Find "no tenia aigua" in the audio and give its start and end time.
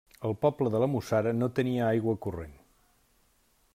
1.41-2.17